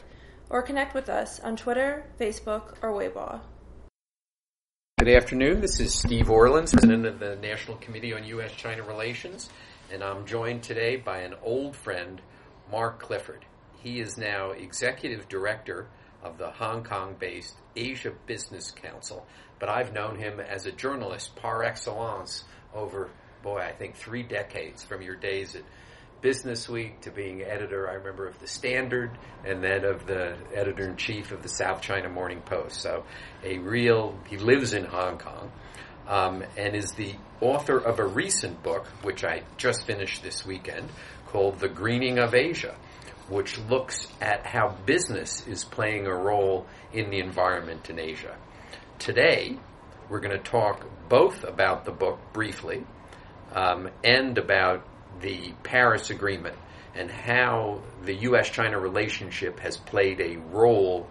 [0.50, 3.42] or connect with us on Twitter, Facebook, or Weibo.
[4.98, 5.60] Good afternoon.
[5.60, 8.54] This is Steve Orlins, President of the National Committee on U.S.
[8.54, 9.50] China Relations,
[9.92, 12.22] and I'm joined today by an old friend,
[12.72, 13.44] Mark Clifford.
[13.84, 15.90] He is now Executive Director
[16.24, 19.26] of the Hong Kong based Asia Business Council,
[19.60, 23.10] but I've known him as a journalist par excellence over,
[23.44, 25.64] boy, I think three decades from your days at
[26.22, 29.12] Business Week to being editor, I remember, of the Standard
[29.46, 32.82] and then of the editor in chief of the South China Morning Post.
[32.82, 33.06] So,
[33.44, 35.52] a real, he lives in Hong Kong
[36.08, 40.90] um, and is the author of a recent book, which I just finished this weekend,
[41.28, 42.76] called The Greening of Asia,
[43.30, 48.36] which looks at how business is playing a role in the environment in Asia.
[48.98, 49.58] Today,
[50.10, 52.86] we're going to talk both about the book briefly
[53.54, 54.86] um, and about
[55.22, 56.56] the Paris Agreement
[56.96, 58.50] and how the U.S.
[58.50, 61.08] China relationship has played a role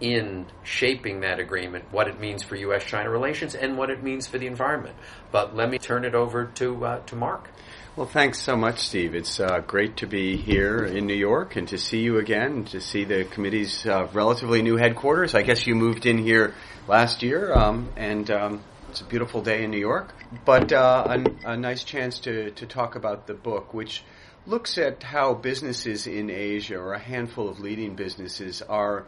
[0.00, 2.84] in shaping that agreement, what it means for U.S.
[2.84, 4.96] China relations, and what it means for the environment.
[5.30, 7.48] But let me turn it over to, uh, to Mark.
[7.96, 9.14] Well, thanks so much, Steve.
[9.14, 12.80] It's uh, great to be here in New York and to see you again, to
[12.80, 15.36] see the committee's uh, relatively new headquarters.
[15.36, 16.54] I guess you moved in here
[16.88, 20.12] last year, um, and um, it's a beautiful day in New York.
[20.44, 24.02] But uh, a, a, nice chance to, to talk about the book, which
[24.44, 29.06] looks at how businesses in Asia, or a handful of leading businesses, are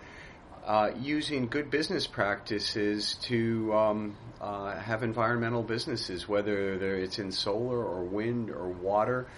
[0.67, 7.83] uh, using good business practices to um, uh, have environmental businesses, whether it's in solar
[7.83, 9.29] or wind or water.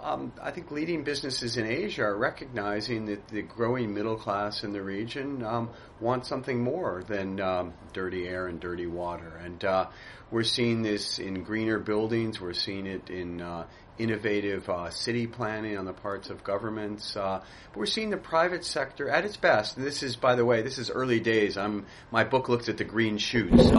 [0.00, 4.72] Um, I think leading businesses in Asia are recognizing that the growing middle class in
[4.72, 9.40] the region um, want something more than um, dirty air and dirty water.
[9.42, 9.88] And uh,
[10.30, 12.40] we're seeing this in greener buildings.
[12.40, 13.66] We're seeing it in uh,
[13.98, 17.16] innovative uh, city planning on the parts of governments.
[17.16, 17.42] Uh,
[17.74, 19.76] we're seeing the private sector at its best.
[19.76, 21.58] And this is, by the way, this is early days.
[21.58, 23.72] I'm, my book looks at the green shoots.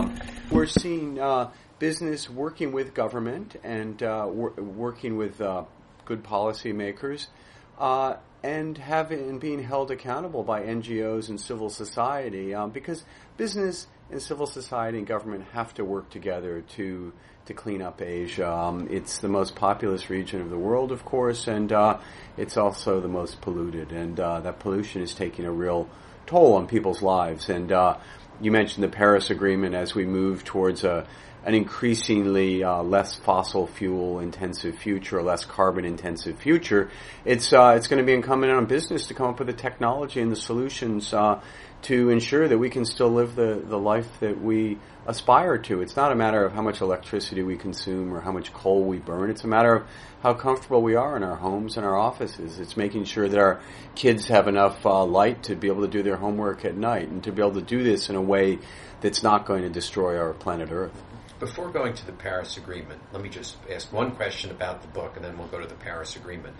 [0.51, 5.39] we're seeing uh, business working with government and uh, wor- working with
[6.09, 7.27] good policymakers.
[7.77, 13.03] Uh, and having being held accountable by NGOs and civil society, um, because
[13.37, 17.13] business and civil society and government have to work together to
[17.45, 18.49] to clean up Asia.
[18.49, 21.99] Um, it's the most populous region of the world, of course, and uh,
[22.37, 23.91] it's also the most polluted.
[23.91, 25.89] And uh, that pollution is taking a real
[26.27, 27.49] toll on people's lives.
[27.49, 27.97] And uh,
[28.39, 31.07] you mentioned the Paris Agreement as we move towards a
[31.45, 36.89] an increasingly uh, less fossil fuel intensive future, a less carbon intensive future.
[37.25, 40.21] It's uh, it's going to be incumbent on business to come up with the technology
[40.21, 41.41] and the solutions uh,
[41.83, 44.77] to ensure that we can still live the, the life that we
[45.07, 45.81] aspire to.
[45.81, 48.97] It's not a matter of how much electricity we consume or how much coal we
[48.97, 49.29] burn.
[49.29, 49.87] It's a matter of
[50.21, 52.59] how comfortable we are in our homes and our offices.
[52.59, 53.61] It's making sure that our
[53.95, 57.23] kids have enough uh, light to be able to do their homework at night and
[57.23, 58.59] to be able to do this in a way
[59.01, 61.01] that's not going to destroy our planet Earth.
[61.39, 65.15] Before going to the Paris Agreement, let me just ask one question about the book
[65.15, 66.53] and then we'll go to the Paris Agreement.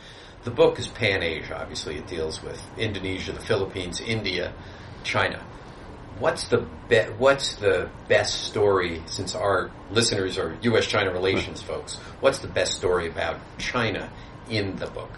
[0.45, 4.53] The book is Pan Asia, obviously, it deals with Indonesia, the Philippines, India,
[5.03, 5.43] China.
[6.19, 10.85] What's the be- what's the best story since our listeners are U.S.
[10.85, 11.95] China relations folks?
[12.21, 14.09] What's the best story about China
[14.49, 15.11] in the book?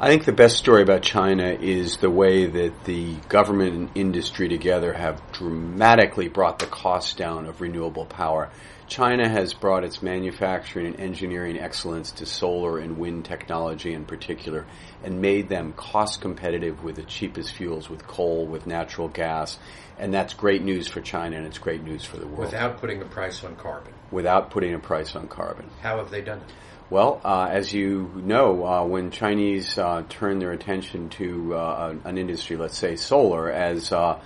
[0.00, 4.48] I think the best story about China is the way that the government and industry
[4.48, 8.48] together have dramatically brought the cost down of renewable power.
[8.86, 14.66] China has brought its manufacturing and engineering excellence to solar and wind technology in particular
[15.02, 19.58] and made them cost competitive with the cheapest fuels, with coal, with natural gas.
[19.98, 22.38] And that's great news for China and it's great news for the world.
[22.38, 23.92] Without putting a price on carbon.
[24.12, 25.68] Without putting a price on carbon.
[25.82, 26.52] How have they done it?
[26.90, 32.16] Well, uh, as you know, uh, when Chinese uh, turn their attention to uh, an
[32.16, 34.18] industry, let's say solar, as uh,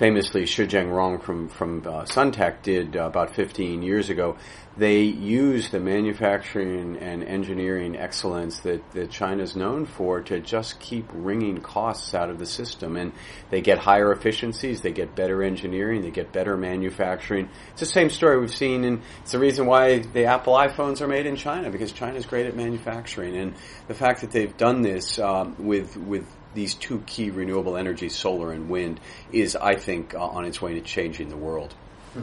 [0.00, 4.38] famously Shi Zhengrong from from uh, Suntech did uh, about 15 years ago.
[4.78, 11.04] They use the manufacturing and engineering excellence that, that China's known for to just keep
[11.12, 12.96] wringing costs out of the system.
[12.96, 13.12] And
[13.50, 17.50] they get higher efficiencies, they get better engineering, they get better manufacturing.
[17.72, 21.08] It's the same story we've seen, and it's the reason why the Apple iPhones are
[21.08, 23.36] made in China, because China's great at manufacturing.
[23.36, 23.54] And
[23.86, 28.52] the fact that they've done this um, with, with these two key renewable energies, solar
[28.52, 29.00] and wind,
[29.32, 31.74] is, I think, uh, on its way to changing the world.
[32.14, 32.22] Hmm.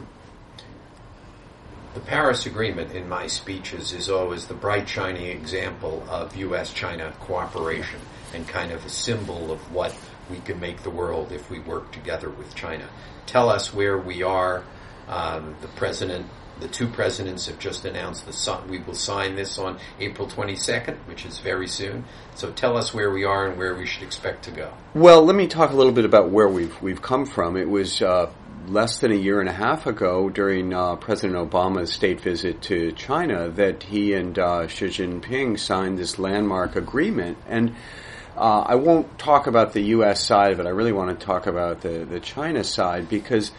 [1.94, 6.72] The Paris Agreement in my speeches is always the bright, shining example of U.S.
[6.72, 8.00] China cooperation
[8.34, 9.94] and kind of a symbol of what
[10.30, 12.88] we can make the world if we work together with China.
[13.26, 14.62] Tell us where we are.
[15.08, 16.26] Um, the president,
[16.60, 21.24] the two presidents have just announced the we will sign this on April 22nd, which
[21.24, 22.04] is very soon.
[22.34, 24.72] So tell us where we are and where we should expect to go.
[24.94, 27.56] Well, let me talk a little bit about where we've we've come from.
[27.56, 28.30] It was uh,
[28.66, 32.92] less than a year and a half ago, during uh, President Obama's state visit to
[32.92, 37.74] China, that he and uh, Xi Jinping signed this landmark agreement and.
[38.36, 40.24] Uh, I won't talk about the U.S.
[40.24, 40.66] side of it.
[40.66, 43.50] I really want to talk about the, the China side because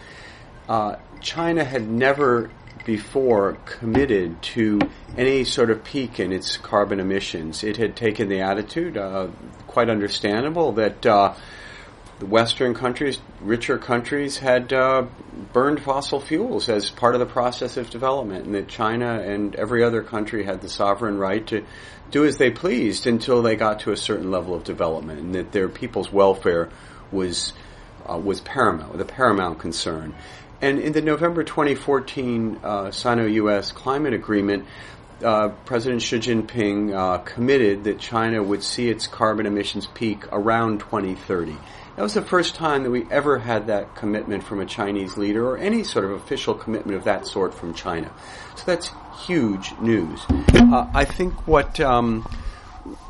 [0.70, 2.48] uh, China had never
[2.84, 4.80] before committed to
[5.16, 7.62] any sort of peak in its carbon emissions.
[7.62, 9.28] It had taken the attitude, uh,
[9.66, 11.34] quite understandable, that uh,
[12.18, 15.06] the Western countries, richer countries, had uh,
[15.52, 19.82] burned fossil fuels as part of the process of development, and that China and every
[19.82, 21.64] other country had the sovereign right to
[22.10, 25.52] do as they pleased until they got to a certain level of development, and that
[25.52, 26.68] their people's welfare
[27.10, 27.52] was
[28.08, 30.14] uh, was paramount, the paramount concern.
[30.62, 33.72] And in the November 2014 uh, Sino-U.S.
[33.72, 34.66] climate agreement,
[35.24, 40.80] uh, President Xi Jinping uh, committed that China would see its carbon emissions peak around
[40.80, 41.56] 2030.
[41.96, 45.46] That was the first time that we ever had that commitment from a Chinese leader
[45.46, 48.10] or any sort of official commitment of that sort from China.
[48.56, 48.90] So that's
[49.26, 50.20] huge news.
[50.28, 52.26] Uh, I think what, um,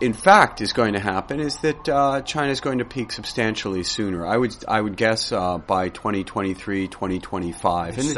[0.00, 3.82] in fact, is going to happen is that uh, China is going to peak substantially
[3.82, 4.26] sooner.
[4.26, 7.96] I would I would guess uh, by 2023, 2025.
[7.96, 8.14] There's,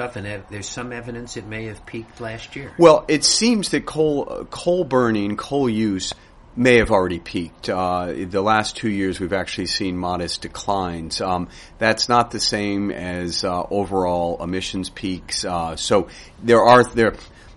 [0.50, 2.72] there's some evidence it may have peaked last year.
[2.78, 6.12] Well, it seems that coal coal burning, coal use
[6.54, 7.68] may have already peaked.
[7.68, 11.20] Uh, the last two years, we've actually seen modest declines.
[11.20, 15.44] Um, that's not the same as uh, overall emissions peaks.
[15.44, 16.08] Uh, so
[16.42, 17.14] there are there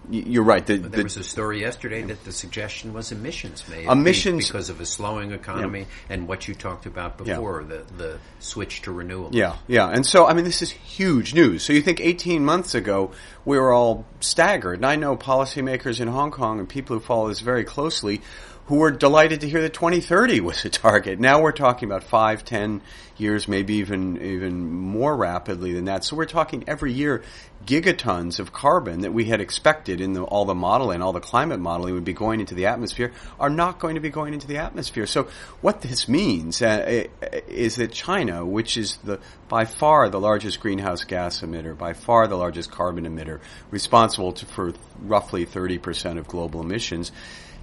[0.09, 0.65] you're right.
[0.65, 4.79] The, there was a story yesterday that the suggestion was emissions made emissions because of
[4.81, 6.15] a slowing economy yeah.
[6.15, 7.67] and what you talked about before yeah.
[7.67, 9.33] the the switch to renewables.
[9.33, 9.87] Yeah, yeah.
[9.87, 11.63] And so I mean, this is huge news.
[11.63, 13.11] So you think 18 months ago
[13.45, 17.29] we were all staggered, and I know policymakers in Hong Kong and people who follow
[17.29, 18.21] this very closely
[18.67, 21.19] who were delighted to hear that 2030 was a target.
[21.19, 22.81] Now we're talking about five, ten
[23.17, 26.03] years, maybe even even more rapidly than that.
[26.03, 27.23] So we're talking every year
[27.65, 31.59] gigatons of carbon that we had expected in the, all the modeling, all the climate
[31.59, 34.57] modeling would be going into the atmosphere are not going to be going into the
[34.57, 35.07] atmosphere.
[35.07, 35.27] So
[35.61, 37.05] what this means uh,
[37.47, 42.27] is that China, which is the by far the largest greenhouse gas emitter, by far
[42.27, 43.39] the largest carbon emitter,
[43.71, 47.11] responsible to, for roughly 30% of global emissions,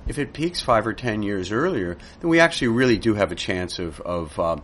[0.07, 3.37] if it peaks five or ten years earlier, then we actually really do have a
[3.37, 4.57] chance of, of uh,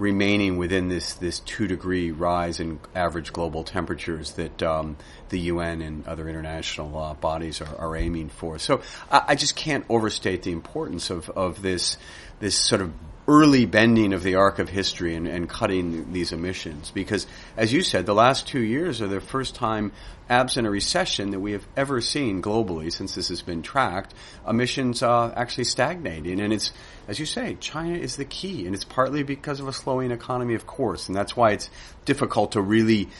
[0.00, 4.96] remaining within this, this two degree rise in average global temperatures that um,
[5.28, 8.58] the UN and other international uh, bodies are, are, aiming for.
[8.58, 11.98] So I, I, just can't overstate the importance of, of this
[12.40, 12.92] this sort of
[13.30, 16.90] early bending of the arc of history and, and, cutting these emissions.
[16.90, 19.92] Because, as you said, the last two years are the first time,
[20.28, 24.14] absent a recession, that we have ever seen globally since this has been tracked,
[24.48, 26.40] emissions uh, actually stagnating.
[26.40, 26.72] And it's,
[27.06, 30.54] as you say, China is the key, and it's partly because of a slowing economy,
[30.54, 31.70] of course, and that's why it's
[32.04, 33.10] difficult to really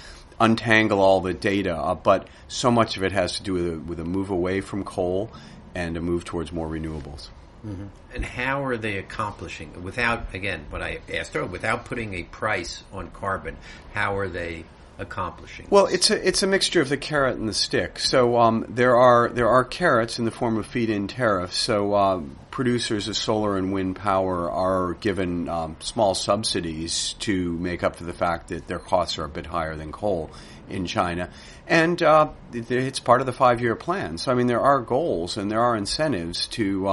[0.41, 1.77] untangle all the data.
[1.77, 4.61] Uh, but so much of it has to do with a, with a move away
[4.61, 5.31] from coal
[5.73, 7.29] and a move towards more renewables.
[7.67, 7.87] Mm-hmm.
[8.15, 12.83] And how are they accomplishing without again what I asked earlier, without putting a price
[12.93, 13.57] on carbon?
[13.93, 14.65] How are they
[14.99, 15.67] accomplishing?
[15.71, 17.99] Well, it's a it's a mixture of the carrot and the stick.
[17.99, 21.57] So um, there are there are carrots in the form of feed-in tariffs.
[21.59, 27.83] So uh, producers of solar and wind power are given um, small subsidies to make
[27.83, 30.31] up for the fact that their costs are a bit higher than coal
[30.69, 31.31] in China,
[31.67, 34.19] and uh, it's part of the five-year plan.
[34.19, 36.89] So I mean, there are goals and there are incentives to.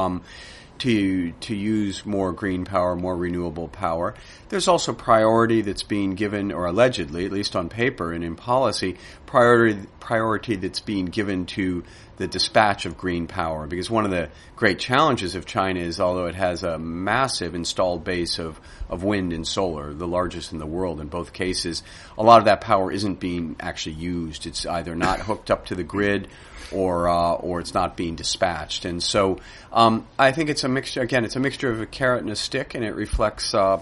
[0.79, 4.13] To to use more green power, more renewable power.
[4.49, 8.97] There's also priority that's being given, or allegedly, at least on paper and in policy,
[9.27, 11.83] priority priority that's being given to
[12.15, 13.67] the dispatch of green power.
[13.67, 18.03] Because one of the great challenges of China is, although it has a massive installed
[18.03, 21.83] base of of wind and solar, the largest in the world in both cases,
[22.17, 24.47] a lot of that power isn't being actually used.
[24.47, 26.29] It's either not hooked up to the grid
[26.71, 28.85] or uh, or it's not being dispatched.
[28.85, 29.39] And so
[29.71, 31.01] um, I think it's a mixture.
[31.01, 33.81] Again, it's a mixture of a carrot and a stick, and it reflects uh,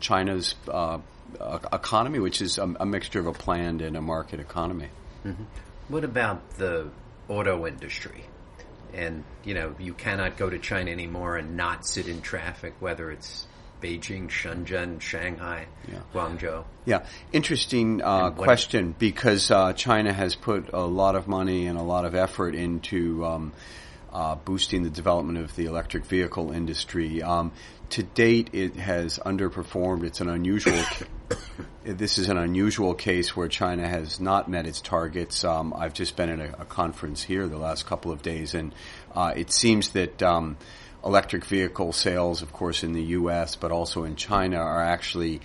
[0.00, 0.98] China's uh,
[1.72, 4.88] economy, which is a, a, mixture of a planned and a market economy.
[5.24, 5.44] Mm-hmm.
[5.88, 6.90] What about the
[7.28, 8.24] auto industry?
[8.92, 13.10] And you know, you cannot go to China anymore and not sit in traffic, whether
[13.10, 13.46] it's
[13.82, 15.98] Beijing, Shenzhen, Shanghai, yeah.
[16.14, 16.64] Guangzhou.
[16.84, 21.82] Yeah, interesting uh, question because uh, China has put a lot of money and a
[21.82, 23.52] lot of effort into um,
[24.12, 27.22] uh, boosting the development of the electric vehicle industry.
[27.22, 27.52] Um,
[27.90, 30.04] to date, it has underperformed.
[30.04, 30.82] It's an unusual.
[31.84, 35.44] this is an unusual case where China has not met its targets.
[35.44, 38.74] Um, I've just been at a, a, conference here the last couple of days, and
[39.14, 40.56] uh, it seems that um,
[41.04, 43.56] electric vehicle sales, of course, in the U.S.
[43.56, 45.40] but also in China, are actually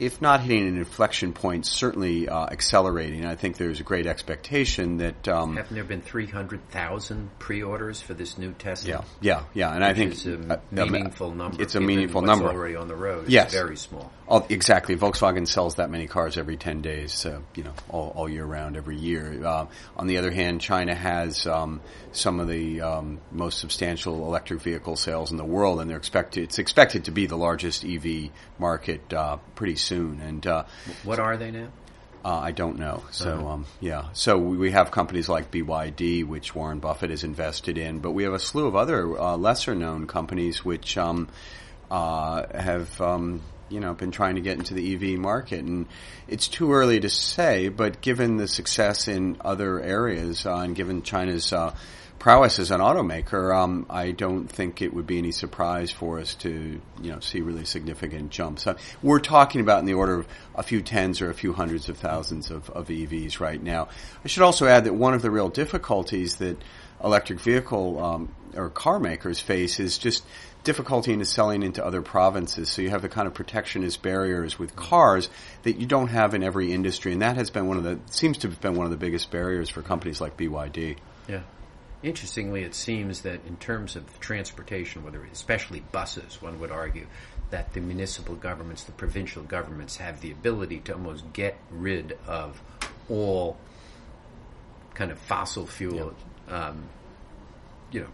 [0.00, 3.24] if not hitting an inflection point, certainly uh, accelerating.
[3.24, 8.00] I think there's a great expectation that um, haven't there been three hundred thousand pre-orders
[8.00, 8.90] for this new Tesla?
[8.90, 9.74] Yeah, yeah, yeah.
[9.74, 11.60] And I think it's a meaningful number.
[11.60, 13.24] It's a meaningful number already on the road.
[13.24, 14.12] It's yes, very small.
[14.28, 14.96] Oh, exactly.
[14.96, 18.76] Volkswagen sells that many cars every ten days, uh, you know, all, all, year round,
[18.76, 19.44] every year.
[19.44, 21.80] Uh, on the other hand, China has um,
[22.12, 26.44] some of the um, most substantial electric vehicle sales in the world, and they're expected.
[26.44, 30.20] It's expected to be the largest EV market uh, pretty soon soon.
[30.20, 30.64] And uh,
[31.02, 31.68] what are they now?
[32.24, 33.04] Uh, I don't know.
[33.10, 33.48] So uh-huh.
[33.48, 38.10] um, yeah, so we have companies like BYD, which Warren Buffett is invested in, but
[38.10, 41.28] we have a slew of other uh, lesser known companies which um,
[41.90, 43.00] uh, have.
[43.00, 45.84] Um, you know, been trying to get into the EV market, and
[46.26, 47.68] it's too early to say.
[47.68, 51.74] But given the success in other areas, uh, and given China's uh,
[52.18, 56.34] prowess as an automaker, um, I don't think it would be any surprise for us
[56.36, 58.66] to, you know, see really significant jumps.
[58.66, 61.88] Uh, we're talking about in the order of a few tens or a few hundreds
[61.88, 63.88] of thousands of, of EVs right now.
[64.24, 66.56] I should also add that one of the real difficulties that
[67.02, 70.24] electric vehicle um, or car makers face is just
[70.64, 72.68] difficulty in selling into other provinces.
[72.68, 75.30] So you have the kind of protectionist barriers with cars
[75.62, 78.38] that you don't have in every industry, and that has been one of the seems
[78.38, 80.96] to have been one of the biggest barriers for companies like BYD.
[81.28, 81.42] Yeah.
[82.02, 87.06] Interestingly, it seems that in terms of transportation, whether especially buses, one would argue
[87.50, 92.60] that the municipal governments, the provincial governments, have the ability to almost get rid of
[93.08, 93.56] all
[94.94, 96.14] kind of fossil fuel,
[96.48, 96.84] um,
[97.90, 98.08] you know,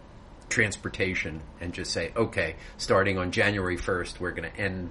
[0.49, 4.89] transportation, and just say, okay, starting on January first, we're going to end,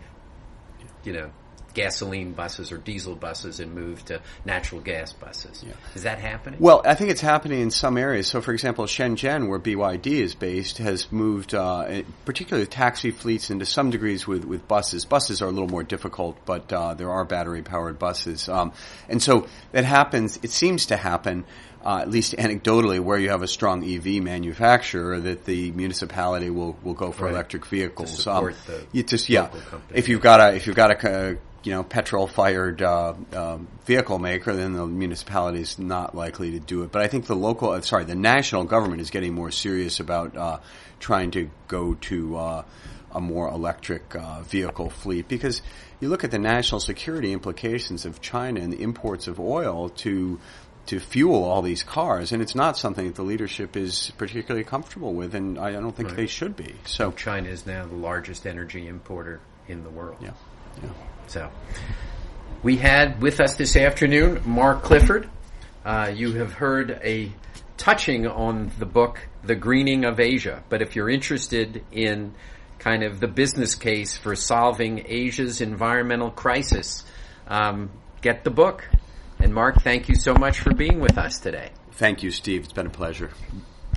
[1.02, 1.30] you know,
[1.74, 5.62] gasoline buses or diesel buses and move to natural gas buses.
[5.66, 5.74] Yeah.
[5.94, 6.60] Is that happening?
[6.60, 8.28] Well, I think it's happening in some areas.
[8.28, 13.66] So, for example, Shenzhen, where BYD is based, has moved, uh, particularly taxi fleets, into
[13.66, 15.04] some degrees with, with buses.
[15.04, 18.48] Buses are a little more difficult, but uh, there are battery powered buses.
[18.48, 18.72] Um,
[19.08, 21.44] and so that happens, it seems to happen.
[21.84, 26.74] Uh, at least anecdotally, where you have a strong EV manufacturer, that the municipality will,
[26.82, 27.34] will go for right.
[27.34, 28.10] electric vehicles.
[28.16, 29.50] To support um, the just yeah,
[29.92, 34.54] if you've got a if you've got a you know, petrol-fired uh, uh, vehicle maker,
[34.54, 36.92] then the municipality is not likely to do it.
[36.92, 40.36] But I think the local, uh, sorry, the national government is getting more serious about
[40.36, 40.58] uh,
[41.00, 42.64] trying to go to uh,
[43.12, 45.62] a more electric uh, vehicle fleet because
[46.00, 50.38] you look at the national security implications of China and the imports of oil to
[50.86, 55.14] to fuel all these cars, and it's not something that the leadership is particularly comfortable
[55.14, 56.16] with, and I don't think right.
[56.18, 56.74] they should be.
[56.84, 60.18] So China is now the largest energy importer in the world.
[60.20, 60.32] Yeah.
[61.26, 61.50] So
[62.62, 65.28] we had with us this afternoon Mark Clifford.
[65.84, 67.30] Uh, you have heard a
[67.76, 72.34] touching on the book The Greening of Asia, but if you're interested in
[72.78, 77.04] kind of the business case for solving Asia's environmental crisis,
[77.48, 77.90] um,
[78.22, 78.88] get the book.
[79.38, 81.70] And Mark, thank you so much for being with us today.
[81.92, 82.64] Thank you, Steve.
[82.64, 83.30] It's been a pleasure.